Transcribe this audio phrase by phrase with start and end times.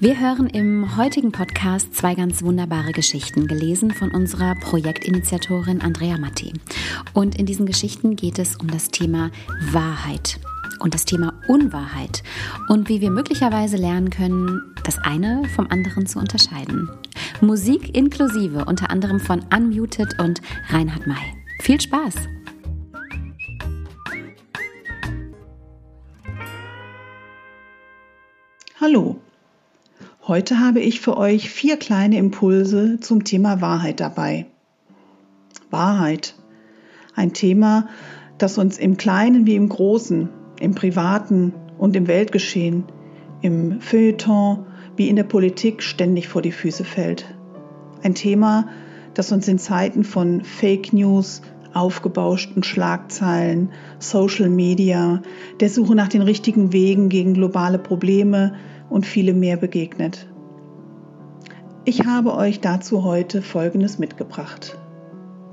[0.00, 6.52] Wir hören im heutigen Podcast zwei ganz wunderbare Geschichten, gelesen von unserer Projektinitiatorin Andrea Matti.
[7.12, 9.30] Und in diesen Geschichten geht es um das Thema
[9.72, 10.38] Wahrheit
[10.80, 12.22] und das Thema Unwahrheit
[12.68, 16.90] und wie wir möglicherweise lernen können, das eine vom anderen zu unterscheiden.
[17.40, 21.34] Musik inklusive, unter anderem von Unmuted und Reinhard May.
[21.60, 22.14] Viel Spaß!
[28.78, 29.18] Hallo,
[30.28, 34.46] Heute habe ich für euch vier kleine Impulse zum Thema Wahrheit dabei.
[35.70, 36.34] Wahrheit.
[37.14, 37.86] Ein Thema,
[38.36, 42.86] das uns im Kleinen wie im Großen, im Privaten und im Weltgeschehen,
[43.40, 44.66] im Feuilleton
[44.96, 47.32] wie in der Politik ständig vor die Füße fällt.
[48.02, 48.66] Ein Thema,
[49.14, 51.40] das uns in Zeiten von Fake News,
[51.72, 55.22] aufgebauschten Schlagzeilen, Social Media,
[55.60, 58.54] der Suche nach den richtigen Wegen gegen globale Probleme,
[58.88, 60.28] und viele mehr begegnet.
[61.84, 64.76] Ich habe euch dazu heute Folgendes mitgebracht.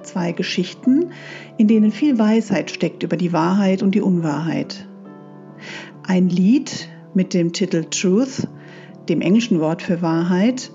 [0.01, 1.11] Zwei Geschichten,
[1.57, 4.87] in denen viel Weisheit steckt über die Wahrheit und die Unwahrheit.
[6.05, 8.47] Ein Lied mit dem Titel Truth,
[9.09, 10.71] dem englischen Wort für Wahrheit,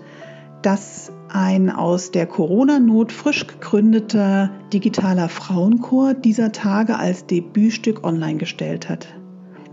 [0.62, 8.88] das ein aus der Corona-Not frisch gegründeter digitaler Frauenchor dieser Tage als Debütstück online gestellt
[8.88, 9.08] hat.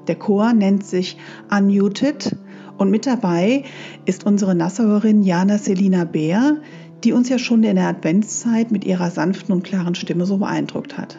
[0.08, 1.18] Der Chor nennt sich
[1.50, 2.36] Unmuted
[2.78, 3.64] und mit dabei
[4.06, 6.58] ist unsere Nassauerin Jana Selina Bär,
[7.04, 10.98] die uns ja schon in der Adventszeit mit ihrer sanften und klaren Stimme so beeindruckt
[10.98, 11.18] hat.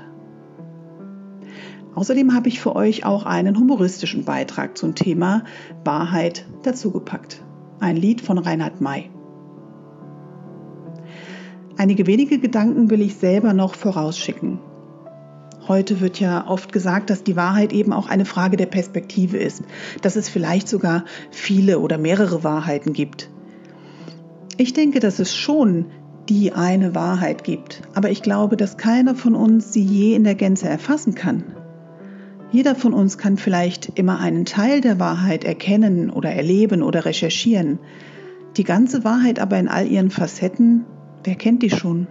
[1.94, 5.44] Außerdem habe ich für euch auch einen humoristischen Beitrag zum Thema
[5.84, 7.42] Wahrheit dazugepackt.
[7.80, 9.10] Ein Lied von Reinhard May.
[11.78, 14.58] Einige wenige Gedanken will ich selber noch vorausschicken.
[15.68, 19.64] Heute wird ja oft gesagt, dass die Wahrheit eben auch eine Frage der Perspektive ist,
[20.00, 23.30] dass es vielleicht sogar viele oder mehrere Wahrheiten gibt.
[24.56, 25.86] Ich denke, dass es schon
[26.28, 30.34] die eine Wahrheit gibt, aber ich glaube, dass keiner von uns sie je in der
[30.34, 31.44] Gänze erfassen kann.
[32.52, 37.80] Jeder von uns kann vielleicht immer einen Teil der Wahrheit erkennen oder erleben oder recherchieren.
[38.56, 40.84] Die ganze Wahrheit aber in all ihren Facetten,
[41.24, 42.06] wer kennt die schon?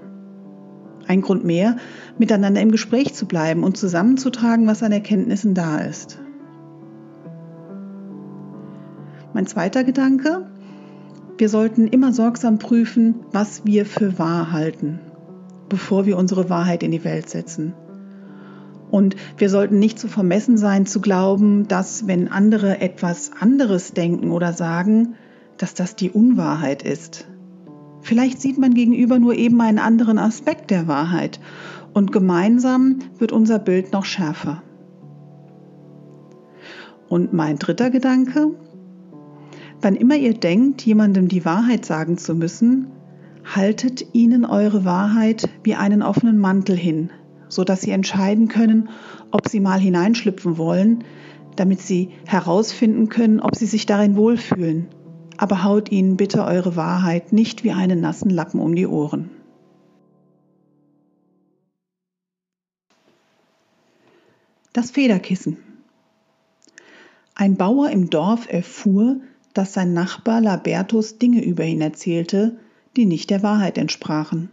[1.07, 1.77] Ein Grund mehr,
[2.17, 6.19] miteinander im Gespräch zu bleiben und zusammenzutragen, was an Erkenntnissen da ist.
[9.33, 10.47] Mein zweiter Gedanke,
[11.38, 14.99] wir sollten immer sorgsam prüfen, was wir für wahr halten,
[15.67, 17.73] bevor wir unsere Wahrheit in die Welt setzen.
[18.91, 24.31] Und wir sollten nicht so vermessen sein zu glauben, dass wenn andere etwas anderes denken
[24.31, 25.15] oder sagen,
[25.57, 27.27] dass das die Unwahrheit ist.
[28.05, 31.39] Vielleicht sieht man gegenüber nur eben einen anderen Aspekt der Wahrheit
[31.91, 34.61] und gemeinsam wird unser Bild noch schärfer.
[37.09, 38.51] Und mein dritter Gedanke,
[39.81, 42.91] wann immer ihr denkt, jemandem die Wahrheit sagen zu müssen,
[43.44, 47.09] haltet ihnen eure Wahrheit wie einen offenen Mantel hin,
[47.47, 48.89] so dass sie entscheiden können,
[49.31, 51.03] ob sie mal hineinschlüpfen wollen,
[51.55, 54.89] damit sie herausfinden können, ob sie sich darin wohlfühlen
[55.38, 59.29] aber haut ihnen bitte eure Wahrheit nicht wie einen nassen Lappen um die Ohren.
[64.74, 65.57] Das Federkissen.
[67.34, 69.18] Ein Bauer im Dorf erfuhr,
[69.53, 72.59] dass sein Nachbar Labertus Dinge über ihn erzählte,
[72.95, 74.50] die nicht der Wahrheit entsprachen.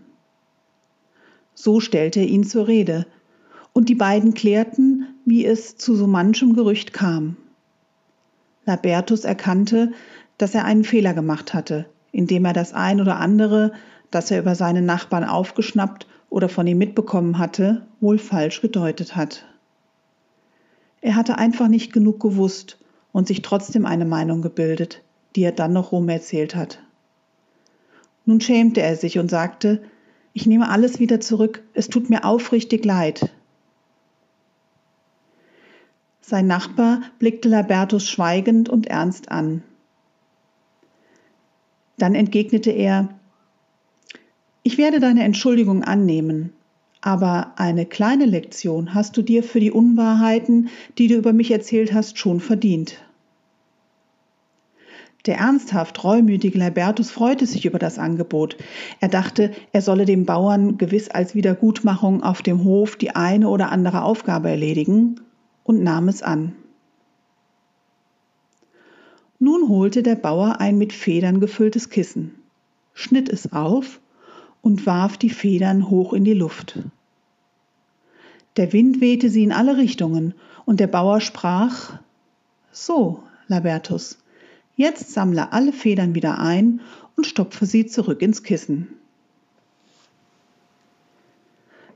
[1.55, 3.07] So stellte er ihn zur Rede,
[3.73, 7.37] und die beiden klärten, wie es zu so manchem Gerücht kam.
[8.65, 9.93] Labertus erkannte,
[10.39, 13.73] dass er einen Fehler gemacht hatte, indem er das ein oder andere,
[14.11, 19.45] das er über seinen Nachbarn aufgeschnappt oder von ihm mitbekommen hatte, wohl falsch gedeutet hat.
[21.01, 22.79] Er hatte einfach nicht genug gewusst
[23.13, 25.03] und sich trotzdem eine Meinung gebildet,
[25.37, 26.81] die er dann noch rum erzählt hat.
[28.25, 29.83] Nun schämte er sich und sagte,
[30.33, 33.31] ich nehme alles wieder zurück, es tut mir aufrichtig leid.
[36.21, 39.63] Sein Nachbar blickte Labertus schweigend und ernst an.
[42.03, 43.11] Dann entgegnete er,
[44.65, 46.53] ich werde deine Entschuldigung annehmen,
[47.01, 50.69] aber eine kleine Lektion hast du dir für die Unwahrheiten,
[50.99, 52.97] die du über mich erzählt hast, schon verdient.
[55.27, 58.57] Der ernsthaft reumütige Libertus freute sich über das Angebot.
[58.99, 63.71] Er dachte, er solle dem Bauern gewiss als Wiedergutmachung auf dem Hof die eine oder
[63.71, 65.21] andere Aufgabe erledigen,
[65.63, 66.57] und nahm es an.
[69.45, 72.33] Nun holte der Bauer ein mit Federn gefülltes Kissen,
[72.95, 73.99] schnitt es auf
[74.61, 76.79] und warf die Federn hoch in die Luft.
[78.57, 80.35] Der Wind wehte sie in alle Richtungen,
[80.65, 81.99] und der Bauer sprach
[82.71, 84.17] So, Labertus,
[84.77, 86.81] jetzt sammle alle Federn wieder ein
[87.17, 88.95] und stopfe sie zurück ins Kissen.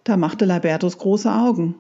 [0.03, 1.77] Da machte Labertus große Augen.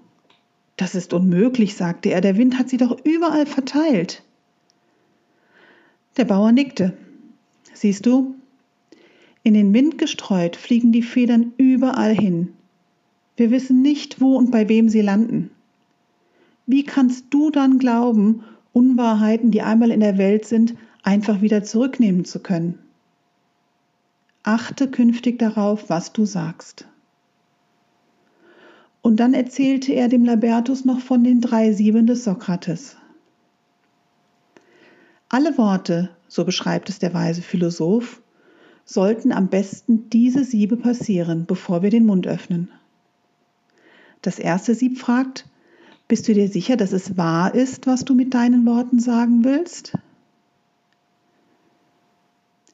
[0.76, 4.22] Das ist unmöglich, sagte er, der Wind hat sie doch überall verteilt.
[6.16, 6.96] Der Bauer nickte.
[7.74, 8.34] Siehst du,
[9.42, 12.54] in den Wind gestreut fliegen die Federn überall hin.
[13.36, 15.50] Wir wissen nicht, wo und bei wem sie landen.
[16.66, 18.42] Wie kannst du dann glauben,
[18.72, 22.78] Unwahrheiten, die einmal in der Welt sind, einfach wieder zurücknehmen zu können?
[24.42, 26.86] Achte künftig darauf, was du sagst.
[29.02, 32.96] Und dann erzählte er dem Labertus noch von den drei Sieben des Sokrates.
[35.36, 38.22] Alle Worte, so beschreibt es der weise Philosoph,
[38.86, 42.70] sollten am besten diese Siebe passieren, bevor wir den Mund öffnen.
[44.22, 45.44] Das erste Sieb fragt,
[46.08, 49.98] bist du dir sicher, dass es wahr ist, was du mit deinen Worten sagen willst?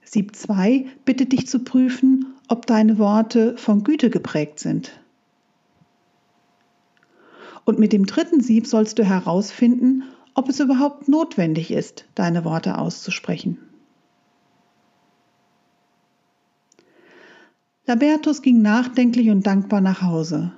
[0.04, 4.92] Sieb 2 bittet dich zu prüfen, ob deine Worte von Güte geprägt sind.
[7.64, 12.78] Und mit dem dritten Sieb sollst du herausfinden, ob es überhaupt notwendig ist, deine Worte
[12.78, 13.58] auszusprechen.
[17.86, 20.52] Labertus ging nachdenklich und dankbar nach Hause.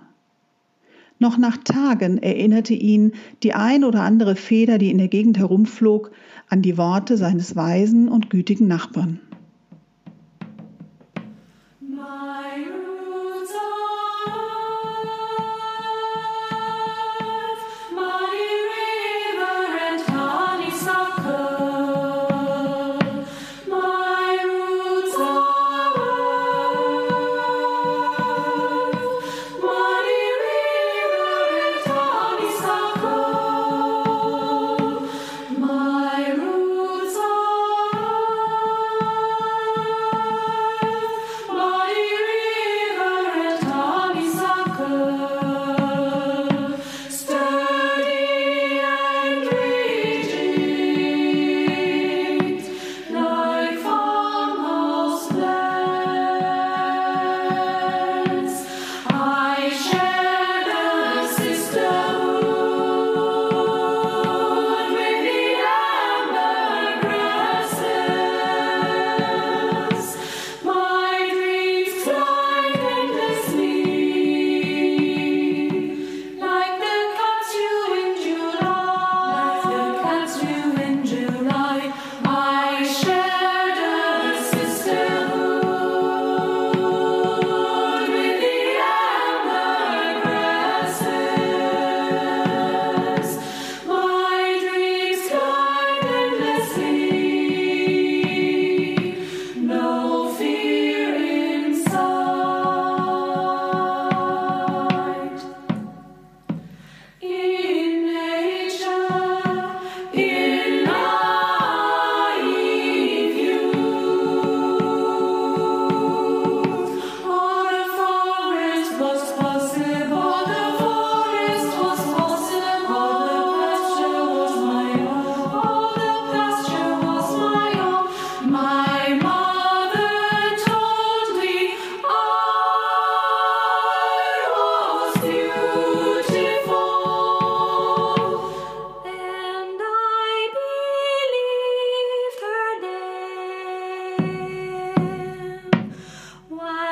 [1.19, 3.13] Noch nach Tagen erinnerte ihn
[3.43, 6.11] die ein oder andere Feder, die in der Gegend herumflog,
[6.49, 9.21] an die Worte seines weisen und gütigen Nachbarn.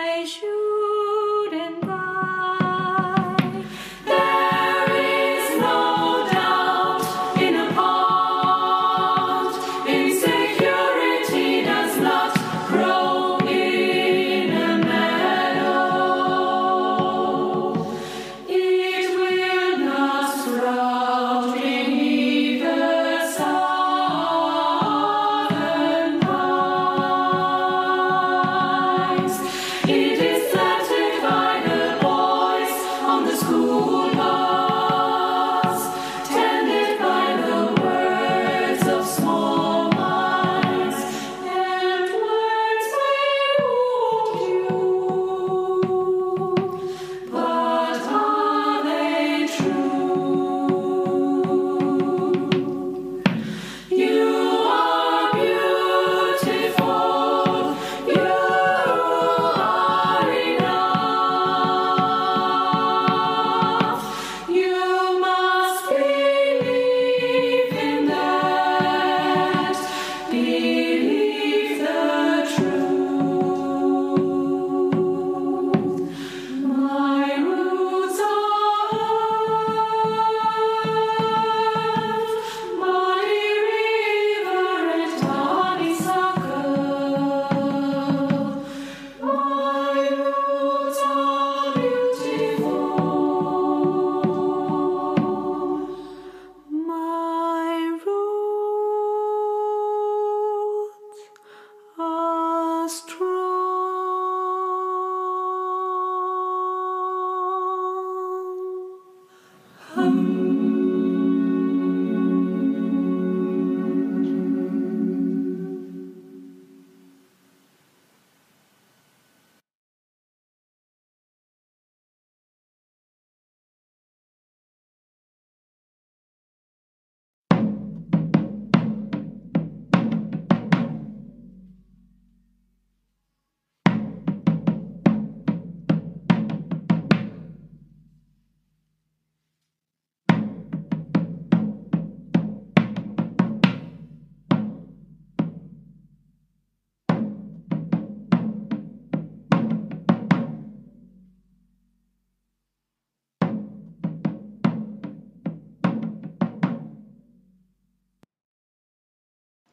[0.02, 0.61] 爱是。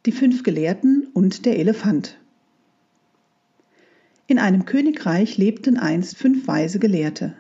[0.10, 2.18] Die fünf Gelehrten und der Elefant.
[4.26, 7.36] In einem Königreich lebten einst fünf weise Gelehrte,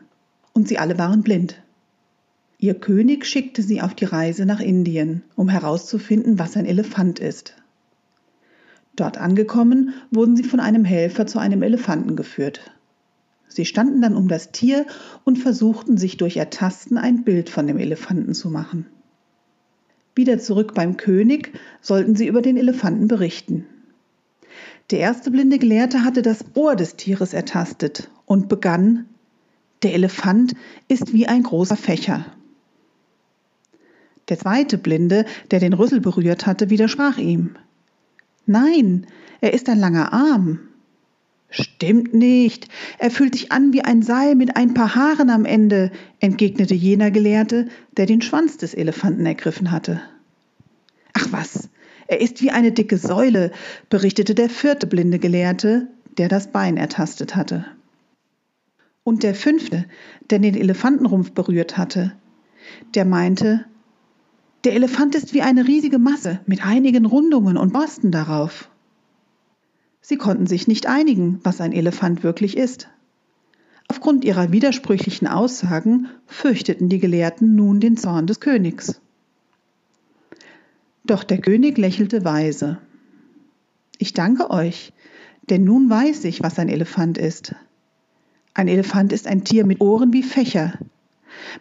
[0.53, 1.63] und sie alle waren blind.
[2.59, 7.55] Ihr König schickte sie auf die Reise nach Indien, um herauszufinden, was ein Elefant ist.
[8.95, 12.69] Dort angekommen, wurden sie von einem Helfer zu einem Elefanten geführt.
[13.47, 14.85] Sie standen dann um das Tier
[15.23, 18.85] und versuchten sich durch Ertasten ein Bild von dem Elefanten zu machen.
[20.19, 23.65] Wieder zurück beim König sollten sie über den Elefanten berichten.
[24.91, 29.05] Der erste blinde Gelehrte hatte das Ohr des Tieres ertastet und begann,
[29.81, 30.55] der Elefant
[30.89, 32.25] ist wie ein großer Fächer.
[34.27, 37.55] Der zweite Blinde, der den Rüssel berührt hatte, widersprach ihm.
[38.45, 39.07] Nein,
[39.39, 40.59] er ist ein langer Arm.
[41.49, 42.67] Stimmt nicht.
[42.99, 47.09] Er fühlt sich an wie ein Seil mit ein paar Haaren am Ende, entgegnete jener
[47.09, 50.01] Gelehrte, der den Schwanz des Elefanten ergriffen hatte.
[51.13, 51.69] Ach was,
[52.07, 53.51] er ist wie eine dicke Säule,
[53.89, 55.87] berichtete der vierte blinde Gelehrte,
[56.17, 57.65] der das Bein ertastet hatte.
[59.03, 59.85] Und der fünfte,
[60.29, 62.13] der den Elefantenrumpf berührt hatte,
[62.93, 63.65] der meinte,
[64.65, 68.69] der Elefant ist wie eine riesige Masse mit einigen Rundungen und Borsten darauf.
[70.01, 72.89] Sie konnten sich nicht einigen, was ein Elefant wirklich ist.
[73.87, 79.01] Aufgrund ihrer widersprüchlichen Aussagen fürchteten die Gelehrten nun den Zorn des Königs.
[81.03, 82.77] Doch der König lächelte weise.
[83.97, 84.93] Ich danke euch,
[85.49, 87.55] denn nun weiß ich, was ein Elefant ist.
[88.53, 90.77] Ein Elefant ist ein Tier mit Ohren wie Fächer,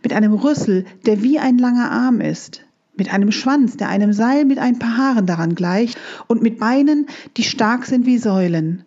[0.03, 2.65] mit einem Rüssel, der wie ein langer Arm ist,
[2.99, 7.07] mit einem Schwanz, der einem Seil mit ein paar Haaren daran gleicht, und mit Beinen,
[7.37, 8.85] die stark sind wie Säulen.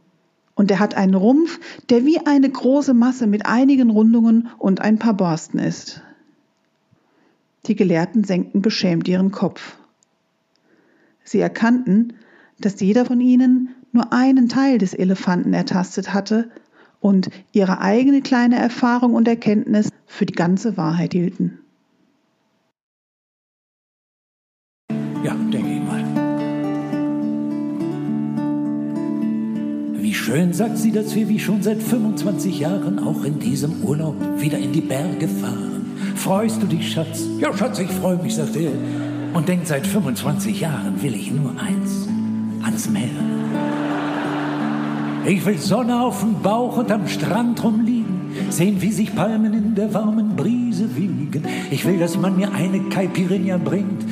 [0.54, 5.00] Und er hat einen Rumpf, der wie eine große Masse mit einigen Rundungen und ein
[5.00, 6.02] paar Borsten ist.
[7.66, 9.78] Die Gelehrten senkten beschämt ihren Kopf.
[11.24, 12.14] Sie erkannten,
[12.60, 16.50] dass jeder von ihnen nur einen Teil des Elefanten ertastet hatte
[17.00, 21.61] und ihre eigene kleine Erfahrung und Erkenntnis für die ganze Wahrheit hielten.
[30.32, 34.58] Schön, sagt sie, dass wir wie schon seit 25 Jahren auch in diesem Urlaub wieder
[34.58, 35.92] in die Berge fahren.
[36.16, 37.28] Freust du dich, Schatz?
[37.38, 38.72] Ja, Schatz, ich freue mich, sagt er.
[39.34, 42.08] Und denkt, seit 25 Jahren will ich nur eins,
[42.64, 43.10] ans Meer.
[45.26, 49.76] Ich will Sonne auf dem Bauch und am Strand rumliegen, sehen, wie sich Palmen in
[49.76, 51.44] der warmen Brise wiegen.
[51.72, 54.06] Ich will, dass man mir eine Caipirinha bringt,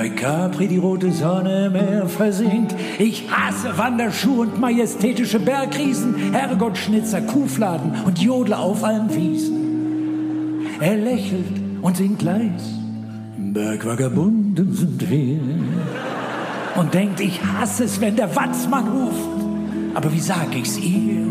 [0.00, 2.74] bei Capri die rote Sonne im Meer versinkt.
[2.98, 10.64] Ich hasse Wanderschuhe und majestätische Bergriesen, Herrgottschnitzer, Kuhfladen und Jodler auf allen Wiesen.
[10.80, 11.44] Er lächelt
[11.82, 12.62] und singt leis.
[13.36, 15.38] Bergvagabunden sind wir.
[16.76, 19.44] Und denkt, ich hasse es, wenn der Watzmann ruft.
[19.92, 21.26] Aber wie sag ich's ihr?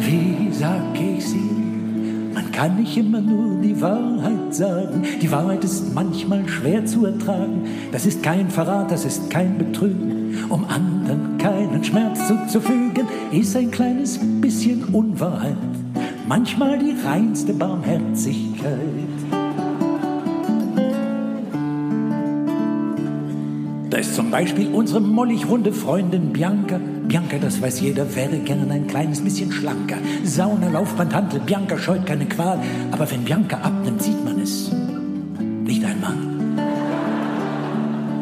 [0.00, 1.55] Wie sag ich's ihr?
[2.36, 5.02] Man kann nicht immer nur die Wahrheit sagen.
[5.22, 7.64] Die Wahrheit ist manchmal schwer zu ertragen.
[7.92, 10.44] Das ist kein Verrat, das ist kein Betrügen.
[10.50, 15.56] Um anderen keinen Schmerz zuzufügen, ist ein kleines bisschen Unwahrheit.
[16.28, 18.82] Manchmal die reinste Barmherzigkeit.
[23.88, 26.78] Da ist zum Beispiel unsere mollig runde Freundin Bianca.
[27.08, 29.96] Bianca, das weiß jeder, wäre gern ein kleines bisschen schlanker.
[30.24, 32.58] Sauna, Laufband, Hantel, Bianca scheut keine Qual.
[32.90, 34.72] Aber wenn Bianca abnimmt, sieht man es.
[35.40, 36.14] Nicht einmal.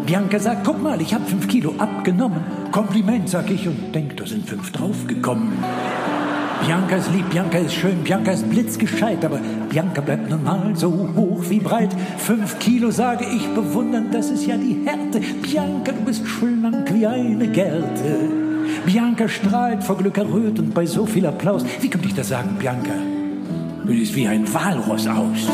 [0.05, 2.41] Bianca sagt, guck mal, ich habe fünf Kilo abgenommen.
[2.73, 5.53] Kompliment, sag ich und denk, da sind fünf draufgekommen.
[6.67, 11.09] Bianca ist lieb, Bianca ist schön, Bianca ist blitzgescheit, aber Bianca bleibt nun mal so
[11.17, 11.95] hoch wie breit.
[12.19, 15.21] Fünf Kilo sage ich bewundernd, das ist ja die Härte.
[15.43, 18.44] Bianca, du bist schlank wie eine Gerte.
[18.87, 21.65] Bianca strahlt vor Glück errötend bei so viel Applaus.
[21.81, 22.93] Wie könnte ich das sagen, Bianca?
[23.85, 25.49] Du siehst wie ein Walross aus.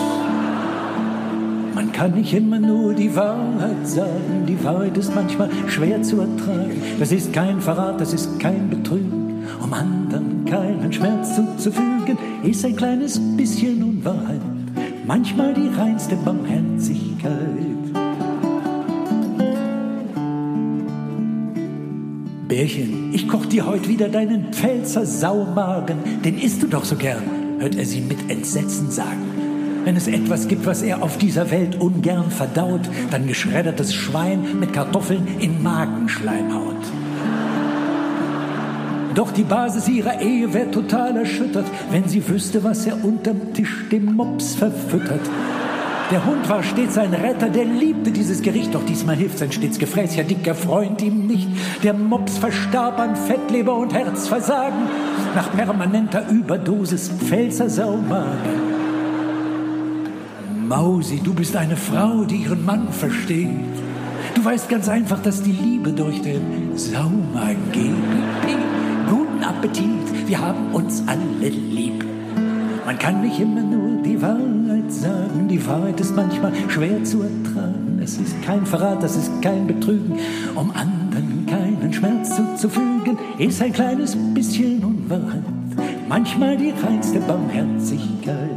[1.75, 4.45] Man kann nicht immer nur die Wahrheit sagen.
[4.49, 6.83] Die Wahrheit ist manchmal schwer zu ertragen.
[6.99, 9.45] Das ist kein Verrat, das ist kein Betrügen.
[9.63, 14.41] Um anderen keinen Schmerz zuzufügen, ist ein kleines bisschen Unwahrheit.
[15.07, 17.00] Manchmal die reinste Barmherzigkeit.
[22.61, 27.23] Bärchen, ich koch dir heute wieder deinen Pfälzer Saumagen, den isst du doch so gern,
[27.59, 29.81] hört er sie mit Entsetzen sagen.
[29.85, 34.75] Wenn es etwas gibt, was er auf dieser Welt ungern verdaut, dann geschreddertes Schwein mit
[34.75, 36.85] Kartoffeln in Magenschleim haut.
[39.15, 43.89] Doch die Basis ihrer Ehe wäre total erschüttert, wenn sie wüsste, was er unterm Tisch
[43.91, 45.23] dem Mops verfüttert.
[46.11, 49.79] Der Hund war stets ein Retter, der liebte dieses Gericht, doch diesmal hilft sein stets
[49.79, 51.49] gefräßiger dicker Freund ihm nicht.
[51.85, 54.89] Der Mops verstarb an Fettleber und Herzversagen,
[55.37, 58.71] nach permanenter Überdosis Pfälzer Saumagen.
[60.67, 63.49] Mausi, du bist eine Frau, die ihren Mann versteht.
[64.35, 68.59] Du weißt ganz einfach, dass die Liebe durch den Saumagen geht.
[69.09, 72.05] Guten Appetit, wir haben uns alle lieb.
[72.85, 74.60] Man kann nicht immer nur die Wahrheit
[74.91, 75.49] sagen.
[75.49, 78.01] Die Wahrheit ist manchmal schwer zu ertragen.
[78.03, 80.19] Es ist kein Verrat, das ist kein Betrügen.
[80.55, 85.43] Um anderen keinen Schmerz zuzufügen, ist ein kleines bisschen Unwahrheit.
[86.09, 88.51] Manchmal die reinste Barmherzigkeit.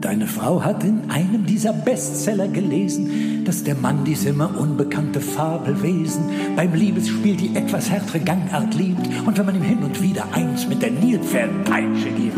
[0.00, 6.24] Deine Frau hat in einem dieser Bestseller gelesen, dass der Mann dies immer unbekannte Fabelwesen
[6.56, 10.66] beim Liebesspiel die etwas härtere Gangart liebt und wenn man ihm hin und wieder eins
[10.66, 12.36] mit der Nilpferdpeitsche gibt.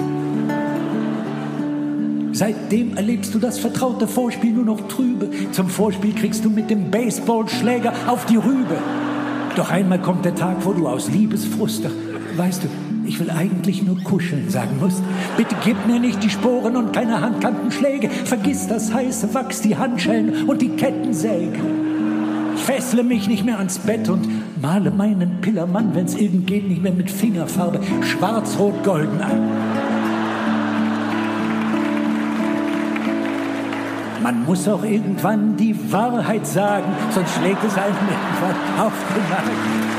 [2.33, 5.31] Seitdem erlebst du das vertraute Vorspiel nur noch trübe.
[5.51, 8.77] Zum Vorspiel kriegst du mit dem Baseballschläger auf die Rübe.
[9.57, 11.85] Doch einmal kommt der Tag, wo du aus Liebesfrust,
[12.37, 12.69] weißt du,
[13.09, 15.03] ich will eigentlich nur kuscheln, sagen musst.
[15.37, 18.11] Bitte gib mir nicht die Sporen und keine Handkantenschläge.
[18.11, 21.59] Vergiss das heiße Wachs, die Handschellen und die Kettensäge.
[22.57, 24.29] Fessle mich nicht mehr ans Bett und
[24.61, 29.49] male meinen Pillermann, wenn's irgend geht, nicht mehr mit Fingerfarbe schwarz-rot-golden an.
[34.23, 39.98] Man muss auch irgendwann die Wahrheit sagen, sonst schlägt es einem irgendwann auf den Magen.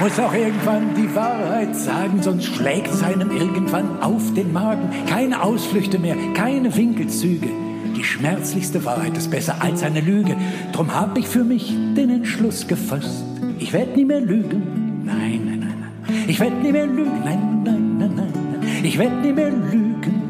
[0.00, 4.88] Muss auch irgendwann die Wahrheit sagen, sonst schlägt es einem irgendwann auf den Magen.
[5.06, 7.48] Keine Ausflüchte mehr, keine Winkelzüge.
[7.94, 10.36] Die schmerzlichste Wahrheit ist besser als eine Lüge.
[10.72, 13.24] Drum hab ich für mich den Entschluss gefasst.
[13.58, 15.02] Ich werd nie mehr lügen.
[15.04, 16.24] Nein, nein, nein, nein.
[16.26, 17.20] Ich werd nie mehr lügen.
[17.22, 18.84] Nein, nein, nein, nein.
[18.84, 20.22] Ich werd nie mehr lügen.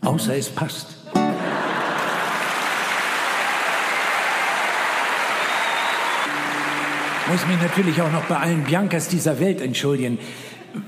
[0.00, 0.95] Außer es passt.
[7.28, 10.18] Muss mich natürlich auch noch bei allen Biancas dieser Welt entschuldigen,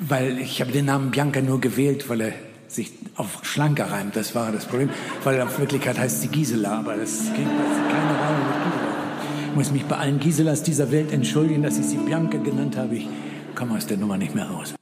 [0.00, 2.32] weil ich habe den Namen Bianca nur gewählt, weil er
[2.68, 4.14] sich auf schlanker reimt.
[4.14, 4.90] Das war das Problem,
[5.24, 8.88] weil er in Wirklichkeit heißt sie Gisela, aber das geht keine Rolle mit Gisela.
[9.50, 12.96] Ich muss mich bei allen Giselas dieser Welt entschuldigen, dass ich sie Bianca genannt habe.
[12.96, 13.08] Ich
[13.54, 14.77] komme aus der Nummer nicht mehr raus.